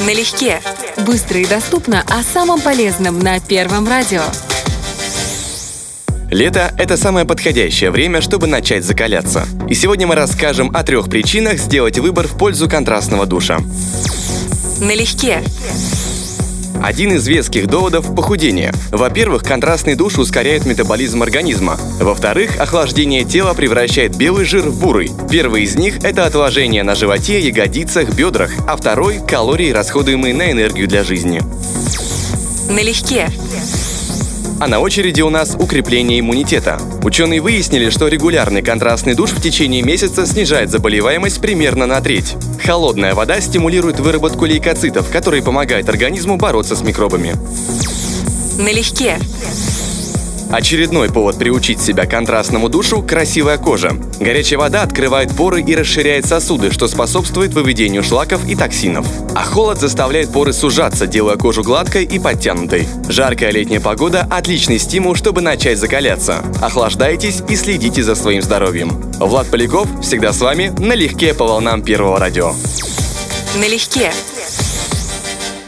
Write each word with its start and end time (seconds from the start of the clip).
Налегке. 0.00 0.60
Быстро 1.06 1.40
и 1.40 1.46
доступно 1.46 2.02
о 2.08 2.22
самом 2.22 2.60
полезном 2.60 3.18
на 3.18 3.40
Первом 3.40 3.88
радио. 3.88 4.22
Лето– 6.30 6.74
это 6.78 6.96
самое 6.96 7.24
подходящее 7.24 7.90
время, 7.90 8.20
чтобы 8.20 8.46
начать 8.46 8.84
закаляться. 8.84 9.46
И 9.68 9.74
сегодня 9.74 10.06
мы 10.06 10.14
расскажем 10.14 10.70
о 10.74 10.82
трех 10.82 11.08
причинах 11.08 11.58
сделать 11.58 11.98
выбор 11.98 12.26
в 12.26 12.36
пользу 12.36 12.68
контрастного 12.68 13.26
душа. 13.26 13.60
Налегке. 14.80 15.42
Один 16.86 17.10
из 17.14 17.26
веских 17.26 17.66
доводов– 17.66 18.14
похудение. 18.16 18.72
Во-первых, 18.92 19.42
контрастный 19.42 19.96
душ 19.96 20.18
ускоряет 20.18 20.66
метаболизм 20.66 21.20
организма. 21.20 21.76
Во-вторых, 21.98 22.60
охлаждение 22.60 23.24
тела 23.24 23.54
превращает 23.54 24.16
белый 24.16 24.44
жир 24.44 24.62
в 24.68 24.80
бурый. 24.80 25.10
Первый 25.28 25.64
из 25.64 25.74
них– 25.74 25.96
это 26.04 26.26
отложение 26.26 26.84
на 26.84 26.94
животе, 26.94 27.40
ягодицах, 27.40 28.14
бедрах, 28.14 28.52
а 28.68 28.76
второй– 28.76 29.18
калории, 29.28 29.72
расходуемые 29.72 30.32
на 30.32 30.52
энергию 30.52 30.86
для 30.86 31.02
жизни. 31.02 31.42
Налегке. 32.70 33.30
А 34.58 34.68
на 34.68 34.80
очереди 34.80 35.20
у 35.20 35.28
нас 35.28 35.54
укрепление 35.58 36.18
иммунитета. 36.18 36.80
Ученые 37.02 37.42
выяснили, 37.42 37.90
что 37.90 38.08
регулярный 38.08 38.62
контрастный 38.62 39.14
душ 39.14 39.32
в 39.32 39.42
течение 39.42 39.82
месяца 39.82 40.26
снижает 40.26 40.70
заболеваемость 40.70 41.42
примерно 41.42 41.84
на 41.84 42.00
треть. 42.00 42.36
Холодная 42.64 43.14
вода 43.14 43.38
стимулирует 43.42 44.00
выработку 44.00 44.46
лейкоцитов, 44.46 45.10
которые 45.10 45.42
помогают 45.42 45.90
организму 45.90 46.38
бороться 46.38 46.74
с 46.74 46.80
микробами. 46.80 47.34
Налегке. 48.58 49.18
Очередной 50.50 51.10
повод 51.10 51.38
приучить 51.38 51.80
себя 51.80 52.06
к 52.06 52.10
контрастному 52.10 52.68
душу– 52.68 53.02
красивая 53.08 53.58
кожа. 53.58 53.96
Горячая 54.20 54.58
вода 54.58 54.82
открывает 54.82 55.34
поры 55.34 55.60
и 55.60 55.74
расширяет 55.74 56.26
сосуды, 56.26 56.70
что 56.70 56.86
способствует 56.86 57.52
выведению 57.52 58.04
шлаков 58.04 58.46
и 58.48 58.54
токсинов. 58.54 59.06
А 59.34 59.44
холод 59.44 59.80
заставляет 59.80 60.32
поры 60.32 60.52
сужаться, 60.52 61.06
делая 61.06 61.36
кожу 61.36 61.62
гладкой 61.62 62.04
и 62.04 62.18
подтянутой. 62.18 62.86
Жаркая 63.08 63.50
летняя 63.50 63.80
погода– 63.80 64.26
отличный 64.30 64.78
стимул, 64.78 65.14
чтобы 65.14 65.40
начать 65.40 65.78
закаляться. 65.78 66.44
Охлаждайтесь 66.62 67.42
и 67.48 67.56
следите 67.56 68.02
за 68.02 68.14
своим 68.14 68.42
здоровьем. 68.42 68.90
Влад 69.18 69.48
Поляков 69.48 69.88
всегда 70.02 70.32
с 70.32 70.40
вами 70.40 70.72
налегке 70.78 71.34
по 71.34 71.44
волнам 71.44 71.82
Первого 71.82 72.18
радио. 72.20 72.54
Налегке. 73.56 74.12